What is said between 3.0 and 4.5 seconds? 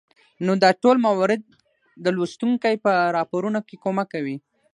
راپارونه کې کمک کوي